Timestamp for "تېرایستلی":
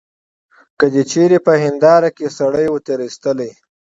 2.87-3.51